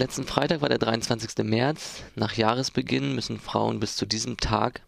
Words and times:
Letzten 0.00 0.24
Freitag 0.24 0.62
war 0.62 0.70
der 0.70 0.78
23. 0.78 1.44
März. 1.44 2.04
Nach 2.14 2.32
Jahresbeginn 2.32 3.14
müssen 3.14 3.38
Frauen 3.38 3.80
bis 3.80 3.96
zu 3.96 4.06
diesem 4.06 4.38
Tag 4.38 4.80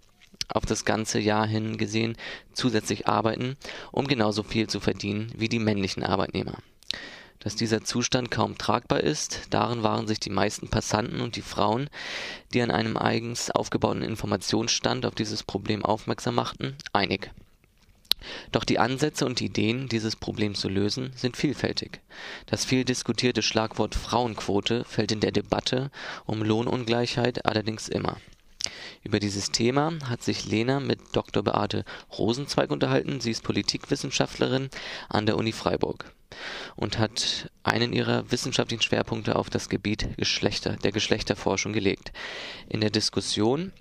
auf 0.48 0.64
das 0.64 0.86
ganze 0.86 1.20
Jahr 1.20 1.46
hin 1.46 1.76
gesehen 1.76 2.16
zusätzlich 2.54 3.08
arbeiten, 3.08 3.58
um 3.90 4.06
genauso 4.08 4.42
viel 4.42 4.68
zu 4.68 4.80
verdienen 4.80 5.30
wie 5.36 5.50
die 5.50 5.58
männlichen 5.58 6.02
Arbeitnehmer. 6.02 6.54
Dass 7.40 7.56
dieser 7.56 7.84
Zustand 7.84 8.30
kaum 8.30 8.56
tragbar 8.56 9.00
ist, 9.00 9.48
darin 9.50 9.82
waren 9.82 10.06
sich 10.06 10.18
die 10.18 10.30
meisten 10.30 10.68
Passanten 10.68 11.20
und 11.20 11.36
die 11.36 11.42
Frauen, 11.42 11.90
die 12.54 12.62
an 12.62 12.70
einem 12.70 12.96
eigens 12.96 13.50
aufgebauten 13.50 14.00
Informationsstand 14.00 15.04
auf 15.04 15.14
dieses 15.14 15.42
Problem 15.42 15.84
aufmerksam 15.84 16.36
machten, 16.36 16.74
einig. 16.94 17.30
Doch 18.50 18.64
die 18.64 18.78
Ansätze 18.78 19.26
und 19.26 19.40
Ideen, 19.40 19.88
dieses 19.88 20.16
Problem 20.16 20.54
zu 20.54 20.68
lösen, 20.68 21.12
sind 21.14 21.36
vielfältig. 21.36 22.00
Das 22.46 22.64
viel 22.64 22.84
diskutierte 22.84 23.42
Schlagwort 23.42 23.94
Frauenquote 23.94 24.84
fällt 24.84 25.12
in 25.12 25.20
der 25.20 25.32
Debatte 25.32 25.90
um 26.26 26.42
Lohnungleichheit 26.42 27.46
allerdings 27.46 27.88
immer. 27.88 28.16
Über 29.02 29.18
dieses 29.18 29.50
Thema 29.50 29.92
hat 30.08 30.22
sich 30.22 30.46
Lena 30.46 30.78
mit 30.78 31.00
Dr. 31.12 31.42
Beate 31.42 31.84
Rosenzweig 32.16 32.70
unterhalten. 32.70 33.20
Sie 33.20 33.32
ist 33.32 33.42
Politikwissenschaftlerin 33.42 34.70
an 35.08 35.26
der 35.26 35.36
Uni 35.36 35.52
Freiburg 35.52 36.12
und 36.76 36.98
hat 36.98 37.50
einen 37.62 37.92
ihrer 37.92 38.30
wissenschaftlichen 38.30 38.82
Schwerpunkte 38.82 39.36
auf 39.36 39.50
das 39.50 39.68
Gebiet 39.68 40.16
Geschlechter, 40.16 40.76
der 40.76 40.92
Geschlechterforschung 40.92 41.72
gelegt. 41.72 42.12
In 42.68 42.80
der 42.80 42.90
Diskussion 42.90 43.72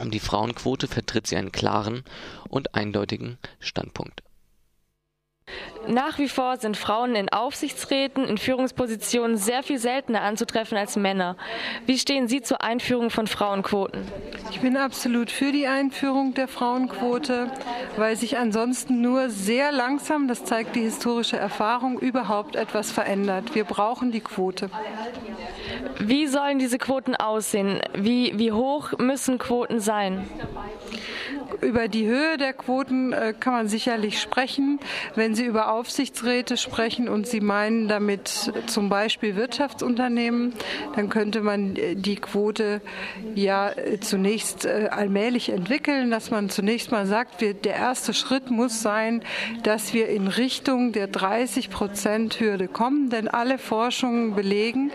um 0.00 0.10
die 0.10 0.20
Frauenquote 0.20 0.88
vertritt 0.88 1.26
sie 1.26 1.36
einen 1.36 1.52
klaren 1.52 2.04
und 2.48 2.74
eindeutigen 2.74 3.38
Standpunkt. 3.60 4.22
Nach 5.88 6.18
wie 6.18 6.28
vor 6.28 6.58
sind 6.58 6.76
Frauen 6.76 7.16
in 7.16 7.28
Aufsichtsräten, 7.28 8.24
in 8.24 8.38
Führungspositionen 8.38 9.36
sehr 9.36 9.64
viel 9.64 9.78
seltener 9.78 10.22
anzutreffen 10.22 10.78
als 10.78 10.94
Männer. 10.94 11.36
Wie 11.86 11.98
stehen 11.98 12.28
Sie 12.28 12.40
zur 12.40 12.62
Einführung 12.62 13.10
von 13.10 13.26
Frauenquoten? 13.26 14.06
Ich 14.50 14.60
bin 14.60 14.76
absolut 14.76 15.30
für 15.30 15.50
die 15.50 15.66
Einführung 15.66 16.34
der 16.34 16.46
Frauenquote, 16.46 17.50
weil 17.96 18.16
sich 18.16 18.38
ansonsten 18.38 19.00
nur 19.00 19.28
sehr 19.28 19.72
langsam, 19.72 20.28
das 20.28 20.44
zeigt 20.44 20.76
die 20.76 20.82
historische 20.82 21.36
Erfahrung, 21.36 21.98
überhaupt 21.98 22.54
etwas 22.54 22.92
verändert. 22.92 23.56
Wir 23.56 23.64
brauchen 23.64 24.12
die 24.12 24.20
Quote. 24.20 24.70
Wie 25.98 26.26
sollen 26.26 26.58
diese 26.58 26.78
Quoten 26.78 27.14
aussehen? 27.14 27.80
Wie, 27.94 28.38
wie 28.38 28.52
hoch 28.52 28.92
müssen 28.98 29.38
Quoten 29.38 29.80
sein? 29.80 30.28
Über 31.62 31.86
die 31.86 32.06
Höhe 32.06 32.38
der 32.38 32.52
Quoten 32.54 33.12
äh, 33.12 33.34
kann 33.38 33.52
man 33.52 33.68
sicherlich 33.68 34.20
sprechen. 34.20 34.80
Wenn 35.14 35.36
Sie 35.36 35.44
über 35.44 35.72
Aufsichtsräte 35.72 36.56
sprechen 36.56 37.08
und 37.08 37.28
Sie 37.28 37.40
meinen 37.40 37.86
damit 37.86 38.52
zum 38.66 38.88
Beispiel 38.88 39.36
Wirtschaftsunternehmen, 39.36 40.54
dann 40.96 41.08
könnte 41.08 41.40
man 41.40 41.76
äh, 41.76 41.94
die 41.94 42.16
Quote 42.16 42.80
ja 43.36 43.70
äh, 43.70 44.00
zunächst 44.00 44.66
allmählich 44.66 45.50
entwickeln, 45.50 46.10
dass 46.10 46.30
man 46.30 46.50
zunächst 46.50 46.90
mal 46.90 47.06
sagt, 47.06 47.40
wir, 47.40 47.54
der 47.54 47.76
erste 47.76 48.12
Schritt 48.12 48.50
muss 48.50 48.82
sein, 48.82 49.22
dass 49.62 49.94
wir 49.94 50.08
in 50.08 50.26
Richtung 50.26 50.92
der 50.92 51.06
30 51.06 51.70
Prozent 51.70 52.40
Hürde 52.40 52.66
kommen, 52.66 53.08
denn 53.08 53.28
alle 53.28 53.58
Forschungen 53.58 54.34
belegen, 54.34 54.90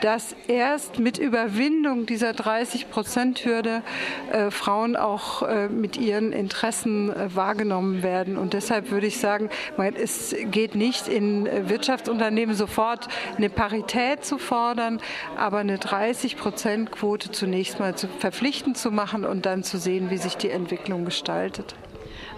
dass 0.00 0.34
erst 0.48 0.98
mit 0.98 1.18
Überwindung 1.18 2.06
dieser 2.06 2.30
30-Prozent-Hürde 2.30 3.82
äh, 4.32 4.50
Frauen 4.50 4.96
auch 4.96 5.42
äh, 5.42 5.68
mit 5.68 5.96
ihren 6.00 6.32
Interessen 6.32 7.10
äh, 7.10 7.34
wahrgenommen 7.34 8.02
werden. 8.02 8.36
Und 8.36 8.52
deshalb 8.52 8.90
würde 8.90 9.06
ich 9.06 9.18
sagen, 9.18 9.50
es 9.94 10.34
geht 10.50 10.74
nicht 10.74 11.08
in 11.08 11.48
Wirtschaftsunternehmen 11.68 12.54
sofort 12.54 13.08
eine 13.36 13.50
Parität 13.50 14.24
zu 14.24 14.38
fordern, 14.38 15.00
aber 15.36 15.58
eine 15.58 15.76
30-Prozent-Quote 15.76 17.30
zunächst 17.30 17.78
mal 17.78 17.94
zu, 17.94 18.08
verpflichtend 18.08 18.78
zu 18.78 18.90
machen 18.90 19.24
und 19.24 19.46
dann 19.46 19.62
zu 19.62 19.78
sehen, 19.78 20.10
wie 20.10 20.18
sich 20.18 20.36
die 20.36 20.50
Entwicklung 20.50 21.04
gestaltet. 21.04 21.74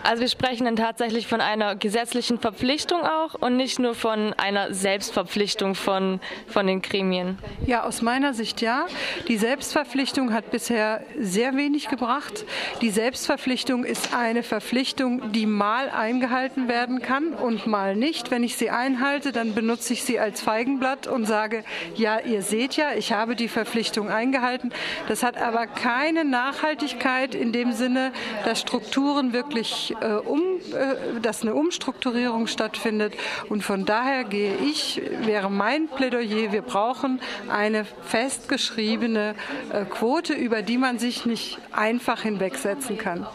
Also 0.04 0.22
wir 0.22 0.28
sprechen 0.28 0.64
dann 0.64 0.74
tatsächlich 0.74 1.28
von 1.28 1.40
einer 1.40 1.76
gesetzlichen 1.76 2.40
Verpflichtung 2.40 3.02
auch 3.02 3.34
und 3.34 3.56
nicht 3.56 3.78
nur 3.78 3.94
von 3.94 4.32
einer 4.32 4.74
Selbstverpflichtung 4.74 5.76
von, 5.76 6.20
von 6.48 6.66
den 6.66 6.82
Gremien. 6.82 7.38
Ja, 7.66 7.84
aus 7.84 8.02
meiner 8.02 8.34
Sicht 8.34 8.60
ja. 8.60 8.86
Die 9.28 9.36
Selbstverpflichtung 9.36 10.32
hat 10.32 10.50
bisher 10.50 11.04
sehr 11.18 11.56
wenig 11.56 11.88
gebracht. 11.88 12.44
Die 12.80 12.90
Selbstverpflichtung 12.90 13.84
ist 13.84 14.12
eine 14.12 14.42
Verpflichtung, 14.42 15.30
die 15.32 15.46
mal 15.46 15.88
eingehalten 15.88 16.66
werden 16.66 17.00
kann 17.00 17.32
und 17.32 17.68
mal 17.68 17.94
nicht. 17.94 18.32
Wenn 18.32 18.42
ich 18.42 18.56
sie 18.56 18.70
einhalte, 18.70 19.30
dann 19.30 19.54
benutze 19.54 19.92
ich 19.92 20.02
sie 20.02 20.18
als 20.18 20.40
Feigenblatt 20.40 21.06
und 21.06 21.26
sage, 21.26 21.64
ja, 21.94 22.18
ihr 22.18 22.42
seht 22.42 22.76
ja, 22.76 22.92
ich 22.96 23.12
habe 23.12 23.36
die 23.36 23.48
Verpflichtung 23.48 24.10
eingehalten. 24.10 24.72
Das 25.06 25.22
hat 25.22 25.36
aber 25.36 25.68
keine 25.68 26.24
Nachhaltigkeit 26.24 27.36
in 27.36 27.52
dem 27.52 27.72
Sinne, 27.72 28.12
dass 28.44 28.60
Strukturen 28.60 29.32
wirklich 29.32 29.91
äh, 30.00 30.14
um, 30.14 30.40
äh, 30.40 31.20
dass 31.20 31.42
eine 31.42 31.54
Umstrukturierung 31.54 32.46
stattfindet. 32.46 33.14
Und 33.48 33.62
von 33.62 33.84
daher 33.84 34.24
gehe 34.24 34.56
ich, 34.56 35.00
wäre 35.24 35.50
mein 35.50 35.88
Plädoyer, 35.88 36.52
wir 36.52 36.62
brauchen 36.62 37.20
eine 37.48 37.84
festgeschriebene 37.84 39.34
äh, 39.72 39.84
Quote, 39.84 40.34
über 40.34 40.62
die 40.62 40.78
man 40.78 40.98
sich 40.98 41.26
nicht 41.26 41.58
einfach 41.72 42.22
hinwegsetzen 42.22 42.98
kann. 42.98 43.26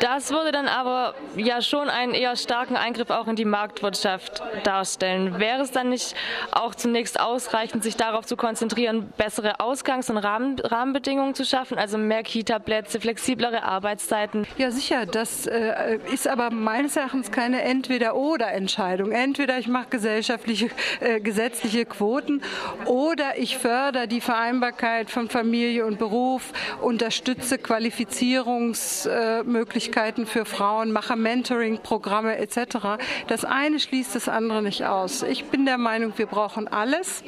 Das 0.00 0.30
würde 0.30 0.52
dann 0.52 0.68
aber 0.68 1.14
ja 1.36 1.60
schon 1.60 1.88
einen 1.88 2.14
eher 2.14 2.36
starken 2.36 2.76
Eingriff 2.76 3.10
auch 3.10 3.26
in 3.26 3.36
die 3.36 3.44
Marktwirtschaft 3.44 4.42
darstellen. 4.64 5.38
Wäre 5.38 5.62
es 5.62 5.70
dann 5.70 5.88
nicht 5.88 6.14
auch 6.52 6.74
zunächst 6.74 7.20
ausreichend, 7.20 7.82
sich 7.82 7.96
darauf 7.96 8.26
zu 8.26 8.36
konzentrieren, 8.36 9.12
bessere 9.16 9.60
Ausgangs- 9.60 10.10
und 10.10 10.18
Rahmen, 10.18 10.58
Rahmenbedingungen 10.58 11.34
zu 11.34 11.44
schaffen, 11.44 11.78
also 11.78 11.98
mehr 11.98 12.22
Kita-Plätze, 12.22 13.00
flexiblere 13.00 13.62
Arbeitszeiten? 13.62 14.46
Ja, 14.56 14.70
sicher. 14.70 15.06
Das 15.06 15.46
äh, 15.46 15.98
ist 16.12 16.28
aber 16.28 16.50
meines 16.50 16.96
Erachtens 16.96 17.30
keine 17.32 17.62
Entweder-Oder-Entscheidung. 17.62 19.12
Entweder 19.12 19.58
ich 19.58 19.68
mache 19.68 19.88
gesellschaftliche, 19.90 20.70
äh, 21.00 21.20
gesetzliche 21.20 21.84
Quoten 21.86 22.42
oder 22.84 23.38
ich 23.38 23.58
fördere 23.58 24.08
die 24.08 24.20
Vereinbarkeit 24.20 25.10
von 25.10 25.28
Familie 25.28 25.86
und 25.86 25.98
Beruf, 25.98 26.52
unterstütze 26.80 27.58
Qualifizierungsmöglichkeiten. 27.58 28.97
Äh, 29.06 29.42
Möglichkeiten 29.44 30.26
für 30.26 30.44
Frauen, 30.44 30.92
mache 30.92 31.16
Mentoring-Programme 31.16 32.38
etc. 32.38 32.98
Das 33.28 33.44
eine 33.44 33.80
schließt 33.80 34.14
das 34.14 34.28
andere 34.28 34.62
nicht 34.62 34.84
aus. 34.84 35.22
Ich 35.22 35.44
bin 35.46 35.64
der 35.64 35.78
Meinung, 35.78 36.12
wir 36.16 36.26
brauchen 36.26 36.68
alles, 36.68 37.22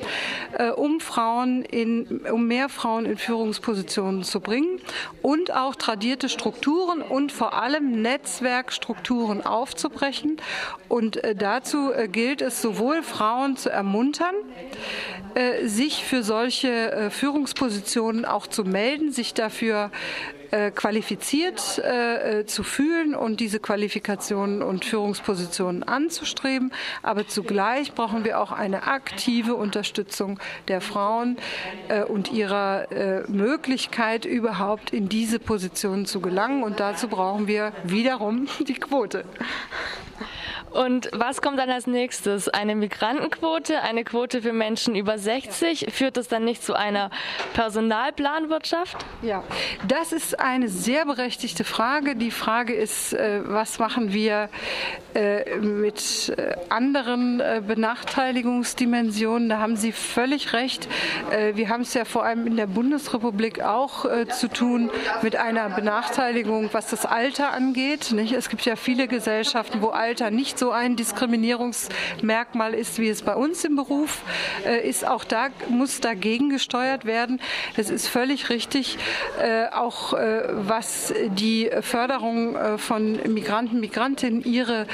äh, 0.58 0.70
um 0.70 1.00
Frauen 1.00 1.62
in, 1.62 2.26
um 2.30 2.46
mehr 2.46 2.68
Frauen 2.68 3.06
in 3.06 3.16
Führungspositionen 3.16 4.24
zu 4.24 4.40
bringen 4.40 4.80
und 5.22 5.52
auch 5.52 5.74
tradierte 5.76 6.28
Strukturen 6.28 7.02
und 7.02 7.32
vor 7.32 7.54
allem 7.54 8.02
Netzwerkstrukturen 8.02 9.44
aufzubrechen. 9.44 10.38
Und 10.88 11.22
äh, 11.22 11.34
dazu 11.34 11.92
äh, 11.92 12.08
gilt 12.08 12.42
es 12.42 12.62
sowohl 12.62 13.02
Frauen 13.02 13.56
zu 13.56 13.70
ermuntern, 13.70 14.34
sich 15.64 16.04
für 16.04 16.24
solche 16.24 17.10
Führungspositionen 17.10 18.24
auch 18.24 18.48
zu 18.48 18.64
melden, 18.64 19.12
sich 19.12 19.32
dafür 19.32 19.92
äh, 20.50 20.70
qualifiziert 20.70 21.78
äh, 21.78 22.40
äh, 22.40 22.46
zu 22.46 22.62
fühlen 22.62 23.14
und 23.14 23.40
diese 23.40 23.60
Qualifikationen 23.60 24.62
und 24.62 24.84
Führungspositionen 24.84 25.82
anzustreben. 25.82 26.72
Aber 27.02 27.26
zugleich 27.26 27.92
brauchen 27.92 28.24
wir 28.24 28.40
auch 28.40 28.52
eine 28.52 28.84
aktive 28.84 29.54
Unterstützung 29.54 30.38
der 30.68 30.80
Frauen 30.80 31.36
äh, 31.88 32.02
und 32.02 32.32
ihrer 32.32 32.90
äh, 32.92 33.22
Möglichkeit, 33.30 34.24
überhaupt 34.24 34.92
in 34.92 35.08
diese 35.08 35.38
Positionen 35.38 36.06
zu 36.06 36.20
gelangen. 36.20 36.62
Und 36.62 36.80
dazu 36.80 37.08
brauchen 37.08 37.46
wir 37.46 37.72
wiederum 37.84 38.48
die 38.66 38.74
Quote. 38.74 39.24
Und 40.70 41.10
was 41.12 41.42
kommt 41.42 41.58
dann 41.58 41.70
als 41.70 41.86
nächstes? 41.86 42.48
Eine 42.48 42.74
Migrantenquote, 42.76 43.82
eine 43.82 44.04
Quote 44.04 44.42
für 44.42 44.52
Menschen 44.52 44.94
über 44.94 45.18
60? 45.18 45.86
Führt 45.90 46.16
das 46.16 46.28
dann 46.28 46.44
nicht 46.44 46.62
zu 46.62 46.74
einer 46.74 47.10
Personalplanwirtschaft? 47.54 48.96
Ja, 49.22 49.42
das 49.88 50.12
ist 50.12 50.38
eine 50.38 50.68
sehr 50.68 51.06
berechtigte 51.06 51.64
Frage. 51.64 52.14
Die 52.14 52.30
Frage 52.30 52.74
ist, 52.74 53.12
äh, 53.12 53.40
was 53.44 53.78
machen 53.78 54.12
wir 54.12 54.48
äh, 55.14 55.56
mit 55.56 56.32
äh, 56.36 56.54
anderen 56.68 57.42
Benachteiligungsdimensionen? 57.66 59.48
Da 59.48 59.58
haben 59.58 59.76
Sie 59.76 59.92
völlig 59.92 60.52
recht. 60.52 60.88
Wir 61.54 61.68
haben 61.68 61.82
es 61.82 61.94
ja 61.94 62.04
vor 62.04 62.24
allem 62.24 62.46
in 62.46 62.56
der 62.56 62.66
Bundesrepublik 62.66 63.62
auch 63.62 64.06
zu 64.28 64.48
tun 64.48 64.90
mit 65.22 65.36
einer 65.36 65.68
Benachteiligung, 65.70 66.68
was 66.72 66.88
das 66.88 67.06
Alter 67.06 67.52
angeht. 67.52 68.12
Es 68.12 68.48
gibt 68.48 68.64
ja 68.64 68.76
viele 68.76 69.08
Gesellschaften, 69.08 69.82
wo 69.82 69.88
Alter 69.88 70.30
nicht 70.30 70.58
so 70.60 70.70
ein 70.72 70.94
Diskriminierungsmerkmal 70.94 72.74
ist, 72.74 72.98
wie 72.98 73.08
es 73.08 73.22
bei 73.22 73.34
uns 73.34 73.64
im 73.64 73.76
Beruf 73.76 74.22
äh, 74.66 74.86
ist. 74.86 75.08
Auch 75.08 75.24
da 75.24 75.48
muss 75.70 76.00
dagegen 76.00 76.50
gesteuert 76.50 77.06
werden. 77.06 77.40
Das 77.76 77.88
ist 77.88 78.06
völlig 78.08 78.50
richtig. 78.50 78.98
Äh, 79.42 79.68
auch 79.72 80.12
äh, 80.12 80.42
was 80.50 81.14
die 81.28 81.70
Förderung 81.80 82.56
äh, 82.56 82.76
von 82.76 83.18
Migranten, 83.32 83.80
Migrantinnen, 83.80 84.44
ihre 84.44 84.86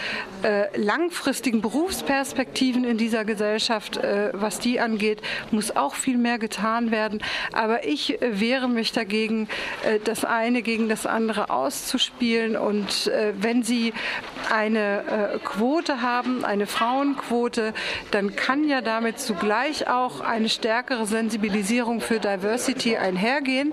äh, 0.44 0.80
langfristigen 0.80 1.60
Berufsperspektiven 1.62 2.84
in 2.84 2.96
dieser 2.96 3.24
Gesellschaft, 3.24 3.96
äh, 3.96 4.30
was 4.34 4.60
die 4.60 4.78
angeht, 4.78 5.20
muss 5.50 5.74
auch 5.74 5.96
viel 5.96 6.16
mehr 6.16 6.38
getan 6.38 6.92
werden. 6.92 7.20
Aber 7.52 7.84
ich 7.84 8.18
wehre 8.20 8.68
mich 8.68 8.92
dagegen, 8.92 9.48
das 10.04 10.24
eine 10.24 10.62
gegen 10.62 10.88
das 10.88 11.06
andere 11.06 11.50
auszuspielen. 11.50 12.56
Und 12.56 13.10
wenn 13.40 13.64
Sie 13.64 13.92
eine 14.52 15.40
Quote 15.56 16.02
haben, 16.02 16.44
eine 16.44 16.66
Frauenquote, 16.66 17.72
dann 18.10 18.36
kann 18.36 18.68
ja 18.68 18.82
damit 18.82 19.18
zugleich 19.18 19.88
auch 19.88 20.20
eine 20.20 20.50
stärkere 20.50 21.06
Sensibilisierung 21.06 22.02
für 22.02 22.20
Diversity 22.20 22.96
einhergehen 22.96 23.72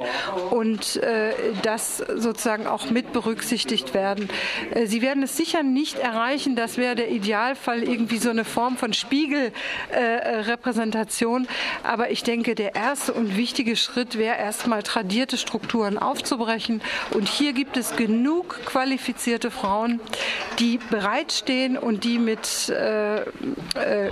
und 0.50 0.96
äh, 0.98 1.34
das 1.62 1.98
sozusagen 1.98 2.68
auch 2.68 2.90
mit 2.90 3.12
berücksichtigt 3.12 3.94
werden. 3.94 4.30
Äh, 4.74 4.86
Sie 4.86 5.02
werden 5.02 5.24
es 5.24 5.36
sicher 5.36 5.62
nicht 5.62 6.00
erreichen, 6.00 6.56
das 6.56 6.78
wäre 6.78 6.96
der 6.96 7.12
Idealfall, 7.12 7.84
irgendwie 7.84 8.18
so 8.18 8.30
eine 8.30 8.46
Form 8.46 8.78
von 8.78 8.94
Spiegelrepräsentation. 8.94 11.44
Äh, 11.44 11.48
Aber 11.84 12.12
ich 12.12 12.24
denke, 12.24 12.56
der 12.56 12.76
erste 12.76 13.14
und 13.14 13.36
wichtige 13.36 13.76
Schritt 13.76 14.18
wäre 14.18 14.38
erstmal 14.38 14.84
tradierte 14.84 15.38
Strukturen 15.38 15.98
aufzubrechen. 15.98 16.82
Und 17.12 17.28
hier 17.28 17.52
gibt 17.52 17.76
es 17.76 17.98
genug 17.98 18.62
qualifizierte 18.66 19.52
Frauen, 19.52 20.00
die 20.60 20.80
bereitstehen 20.90 21.73
und 21.78 22.04
die 22.04 22.20
mit 22.20 22.70
äh, 22.70 23.22
äh, 23.22 23.24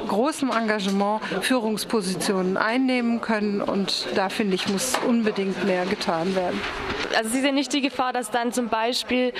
großem 0.07 0.51
Engagement 0.51 1.21
Führungspositionen 1.41 2.57
einnehmen 2.57 3.21
können. 3.21 3.61
Und 3.61 4.07
da 4.15 4.29
finde 4.29 4.55
ich, 4.55 4.67
muss 4.67 4.93
unbedingt 5.07 5.65
mehr 5.65 5.85
getan 5.85 6.35
werden. 6.35 6.59
Also 7.15 7.29
Sie 7.29 7.41
sehen 7.41 7.55
nicht 7.55 7.73
die 7.73 7.81
Gefahr, 7.81 8.13
dass 8.13 8.31
dann 8.31 8.53
zum 8.53 8.69
Beispiel 8.69 9.33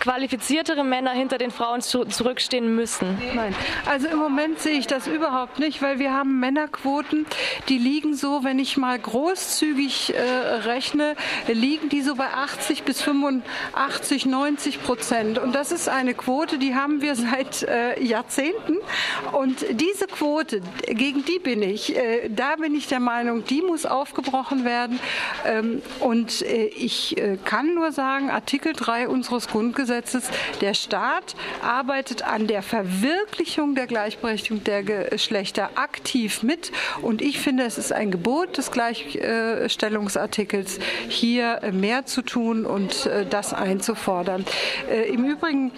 qualifiziertere 0.00 0.84
Männer 0.84 1.10
hinter 1.12 1.38
den 1.38 1.50
Frauen 1.50 1.80
zu, 1.82 2.04
zurückstehen 2.04 2.74
müssen? 2.74 3.18
Nein, 3.34 3.54
also 3.86 4.08
im 4.08 4.18
Moment 4.18 4.58
sehe 4.58 4.78
ich 4.78 4.86
das 4.86 5.06
überhaupt 5.06 5.58
nicht, 5.58 5.82
weil 5.82 5.98
wir 5.98 6.12
haben 6.12 6.40
Männerquoten, 6.40 7.26
die 7.68 7.78
liegen 7.78 8.14
so, 8.14 8.44
wenn 8.44 8.58
ich 8.58 8.76
mal 8.76 8.98
großzügig 8.98 10.14
äh, 10.14 10.20
rechne, 10.20 11.16
liegen 11.48 11.88
die 11.88 12.02
so 12.02 12.14
bei 12.14 12.28
80 12.28 12.84
bis 12.84 13.02
85, 13.02 14.26
90 14.26 14.82
Prozent. 14.82 15.38
Und 15.38 15.54
das 15.54 15.72
ist 15.72 15.88
eine 15.88 16.14
Quote, 16.14 16.58
die 16.58 16.74
haben 16.74 17.02
wir 17.02 17.14
seit 17.16 17.59
äh, 17.62 18.02
Jahrzehnten. 18.02 18.78
Und 19.32 19.64
diese 19.70 20.06
Quote, 20.06 20.60
gegen 20.86 21.24
die 21.24 21.38
bin 21.38 21.62
ich, 21.62 21.96
äh, 21.96 22.28
da 22.28 22.56
bin 22.56 22.74
ich 22.74 22.88
der 22.88 23.00
Meinung, 23.00 23.44
die 23.44 23.62
muss 23.62 23.86
aufgebrochen 23.86 24.64
werden. 24.64 24.98
Ähm, 25.44 25.82
und 26.00 26.42
äh, 26.42 26.66
ich 26.66 27.16
äh, 27.18 27.38
kann 27.44 27.74
nur 27.74 27.92
sagen, 27.92 28.30
Artikel 28.30 28.72
3 28.72 29.08
unseres 29.08 29.48
Grundgesetzes, 29.48 30.30
der 30.60 30.74
Staat 30.74 31.34
arbeitet 31.62 32.22
an 32.22 32.46
der 32.46 32.62
Verwirklichung 32.62 33.74
der 33.74 33.86
Gleichberechtigung 33.86 34.64
der 34.64 34.82
Geschlechter 34.82 35.70
aktiv 35.74 36.42
mit. 36.42 36.72
Und 37.02 37.22
ich 37.22 37.38
finde, 37.38 37.64
es 37.64 37.78
ist 37.78 37.92
ein 37.92 38.10
Gebot 38.10 38.58
des 38.58 38.70
Gleichstellungsartikels, 38.70 40.78
hier 41.08 41.60
mehr 41.72 42.06
zu 42.06 42.22
tun 42.22 42.66
und 42.66 43.08
das 43.30 43.52
einzufordern. 43.52 44.44
Im 45.08 45.24
Übrigen, 45.24 45.72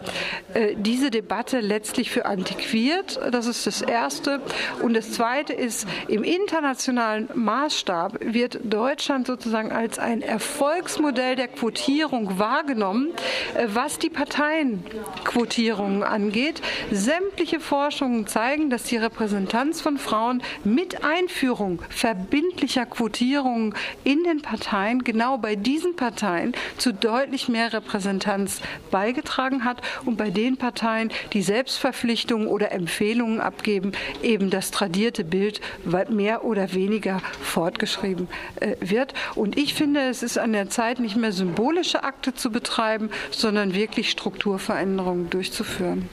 äh, 0.54 0.74
diese 0.76 1.10
Debatte 1.10 1.60
letztlich 1.60 2.10
für 2.10 2.26
antiquiert. 2.26 3.20
Das 3.30 3.46
ist 3.46 3.66
das 3.66 3.82
Erste. 3.82 4.40
Und 4.82 4.94
das 4.94 5.12
Zweite 5.12 5.52
ist, 5.52 5.86
im 6.08 6.22
internationalen 6.22 7.28
Maßstab 7.34 8.18
wird 8.20 8.60
Deutschland 8.64 9.26
sozusagen 9.26 9.72
als 9.72 9.98
ein 9.98 10.22
Erfolgsmodell 10.22 11.36
der 11.36 11.48
Quotierung 11.48 12.38
wahrgenommen, 12.38 13.08
äh, 13.54 13.66
was 13.72 13.98
die 13.98 14.10
Parteienquotierungen 14.10 16.02
angeht. 16.02 16.62
Sämtliche 16.92 17.60
Forschungen 17.60 18.26
zeigen, 18.26 18.68
dass 18.68 18.82
die 18.82 18.96
Repräsentanz 18.96 19.80
von 19.80 19.96
Frauen 19.96 20.42
mit 20.64 21.04
Einführung 21.04 21.80
verbindlicher 21.88 22.84
Quotierungen 22.84 23.74
in 24.02 24.24
den 24.24 24.42
Parteien 24.42 25.04
genau 25.04 25.38
bei 25.38 25.54
diesen 25.54 25.94
Parteien 25.94 26.52
zu 26.78 26.92
deutlich 26.92 27.48
mehr 27.48 27.72
Repräsentanz 27.72 28.60
beigetragen 28.90 29.64
hat 29.64 29.82
und 30.04 30.16
bei 30.16 30.30
den 30.30 30.56
Parteien, 30.56 31.12
die 31.32 31.42
Selbstverpflichtungen 31.42 32.48
oder 32.48 32.72
Empfehlungen 32.72 33.40
abgeben, 33.40 33.92
eben 34.20 34.50
das 34.50 34.72
tradierte 34.72 35.22
Bild 35.22 35.60
mehr 36.08 36.44
oder 36.44 36.74
weniger 36.74 37.22
fortgeschrieben 37.40 38.26
äh, 38.56 38.74
wird. 38.80 39.14
Und 39.36 39.56
ich 39.56 39.74
finde, 39.74 40.00
es 40.08 40.24
ist 40.24 40.38
an 40.38 40.52
der 40.52 40.70
Zeit, 40.70 40.98
nicht 40.98 41.16
mehr 41.16 41.32
symbolische 41.32 42.02
Akte 42.02 42.34
zu 42.34 42.50
betreiben, 42.50 43.10
sondern 43.30 43.74
wirklich 43.74 44.10
Strukturveränderungen 44.10 45.30
durchzuführen. 45.30 46.08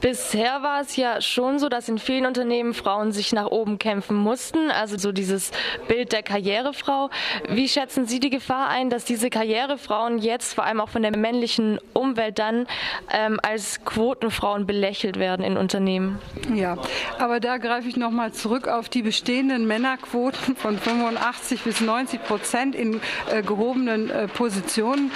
Bisher 0.00 0.62
war 0.62 0.80
es 0.80 0.96
ja 0.96 1.20
schon 1.20 1.58
so, 1.58 1.68
dass 1.68 1.88
in 1.88 1.98
vielen 1.98 2.26
Unternehmen 2.26 2.74
Frauen 2.74 3.12
sich 3.12 3.32
nach 3.32 3.46
oben 3.46 3.78
kämpfen 3.78 4.16
mussten, 4.16 4.70
also 4.70 4.98
so 4.98 5.12
dieses 5.12 5.52
Bild 5.88 6.12
der 6.12 6.22
Karrierefrau. 6.22 7.10
Wie 7.48 7.68
schätzen 7.68 8.06
Sie 8.06 8.20
die 8.20 8.30
Gefahr 8.30 8.68
ein, 8.68 8.90
dass 8.90 9.04
diese 9.04 9.30
Karrierefrauen 9.30 10.18
jetzt 10.18 10.54
vor 10.54 10.64
allem 10.64 10.80
auch 10.80 10.90
von 10.90 11.02
der 11.02 11.16
männlichen 11.16 11.78
Umwelt 11.94 12.38
dann 12.38 12.66
ähm, 13.12 13.38
als 13.42 13.84
Quotenfrauen 13.84 14.66
belächelt 14.66 15.18
werden 15.18 15.44
in 15.44 15.56
Unternehmen? 15.56 16.18
Ja, 16.54 16.76
aber 17.18 17.40
da 17.40 17.56
greife 17.58 17.88
ich 17.88 17.96
noch 17.96 18.10
mal 18.10 18.32
zurück 18.32 18.68
auf 18.68 18.88
die 18.88 19.02
bestehenden 19.02 19.66
Männerquoten 19.66 20.56
von 20.56 20.78
85 20.78 21.62
bis 21.62 21.80
90 21.80 22.22
Prozent 22.24 22.74
in 22.74 23.00
äh, 23.30 23.42
gehobenen 23.42 24.10
äh, 24.10 24.28
Positionen. 24.28 25.10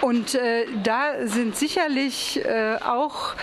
Und 0.00 0.34
äh, 0.34 0.66
da 0.82 1.26
sind 1.26 1.56
sicherlich 1.56 2.44
äh, 2.44 2.76
auch 2.76 3.34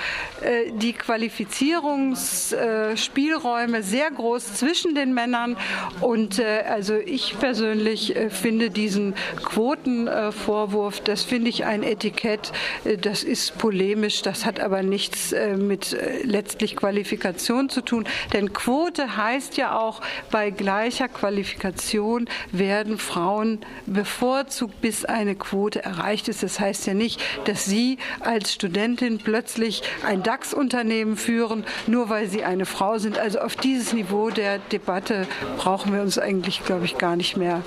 äh, 0.42 0.67
die 0.74 0.94
Qualifizierungsspielräume 0.94 3.84
sehr 3.84 4.10
groß 4.12 4.56
zwischen 4.56 4.96
den 4.96 5.14
Männern. 5.14 5.58
Und 6.02 6.40
äh, 6.40 6.64
also 6.68 6.96
ich 6.96 7.38
persönlich 7.40 8.16
äh, 8.16 8.30
finde 8.30 8.70
diesen 8.70 9.16
Quotenvorwurf, 9.44 11.02
das 11.02 11.24
finde 11.24 11.50
ich 11.50 11.66
ein 11.66 11.84
Etikett, 11.84 12.52
äh, 12.86 12.98
das 12.98 13.24
ist 13.24 13.58
polemisch, 13.58 14.22
das 14.22 14.46
hat 14.46 14.60
aber 14.60 14.84
nichts 14.84 15.34
mit 15.58 15.98
letztlich 16.24 16.76
Qualifikation 16.76 17.70
zu 17.70 17.82
tun. 17.82 18.06
Denn 18.34 18.54
Quote 18.54 19.18
heißt 19.18 19.58
ja 19.58 19.78
auch, 19.78 20.02
bei 20.32 20.52
gleicher 20.52 21.08
Qualifikation 21.08 22.30
werden 22.52 22.98
Frauen 22.98 23.60
bevorzugt, 23.86 24.82
bis 24.82 25.06
eine 25.06 25.36
Quote 25.36 25.84
erreicht 25.84 26.28
ist. 26.28 26.44
Das 26.44 26.60
heißt 26.60 26.88
ja 26.88 26.94
nicht, 26.94 27.22
dass 27.46 27.66
Sie 27.66 27.98
als 28.20 28.54
Studentin 28.54 29.18
plötzlich 29.18 29.84
ein 30.06 30.24
DAX 30.24 30.54
DAX-Unternehmen 30.58 31.16
führen, 31.16 31.64
nur 31.86 32.10
weil 32.10 32.28
sie 32.28 32.44
eine 32.44 32.66
Frau 32.66 32.98
sind. 32.98 33.18
Also 33.18 33.40
auf 33.40 33.56
dieses 33.56 33.94
Niveau 33.94 34.30
der 34.30 34.60
Debatte 34.60 35.28
brauchen 35.58 35.94
wir 35.94 36.02
uns 36.02 36.18
eigentlich, 36.18 36.64
glaube 36.64 36.86
ich, 36.86 36.98
gar 36.98 37.16
nicht 37.16 37.38
mehr 37.38 37.62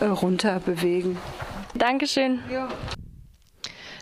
äh, 0.00 0.06
runter 0.06 0.60
bewegen. 0.60 1.18
Dankeschön. 1.74 2.40
Ja. 2.50 2.68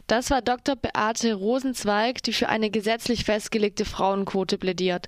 Das 0.07 0.31
war 0.31 0.43
Dr. 0.43 0.77
Beate 0.77 1.35
Rosenzweig, 1.35 2.23
die 2.23 2.33
für 2.33 2.49
eine 2.49 2.71
gesetzlich 2.71 3.25
festgelegte 3.25 3.85
Frauenquote 3.85 4.59
plädiert. 4.59 5.07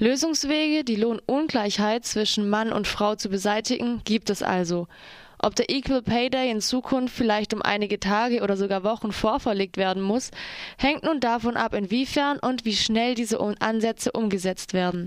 Lösungswege, 0.00 0.82
die 0.82 0.96
Lohnungleichheit 0.96 2.04
zwischen 2.04 2.48
Mann 2.50 2.72
und 2.72 2.88
Frau 2.88 3.14
zu 3.14 3.28
beseitigen, 3.28 4.02
gibt 4.04 4.28
es 4.28 4.42
also. 4.42 4.88
Ob 5.44 5.54
der 5.54 5.68
Equal 5.68 6.00
Pay 6.00 6.30
Day 6.30 6.50
in 6.50 6.62
Zukunft 6.62 7.14
vielleicht 7.14 7.52
um 7.52 7.60
einige 7.60 8.00
Tage 8.00 8.40
oder 8.42 8.56
sogar 8.56 8.82
Wochen 8.82 9.12
vorverlegt 9.12 9.76
werden 9.76 10.02
muss, 10.02 10.30
hängt 10.78 11.04
nun 11.04 11.20
davon 11.20 11.58
ab, 11.58 11.74
inwiefern 11.74 12.38
und 12.38 12.64
wie 12.64 12.74
schnell 12.74 13.14
diese 13.14 13.38
Ansätze 13.38 14.12
umgesetzt 14.12 14.72
werden. 14.72 15.02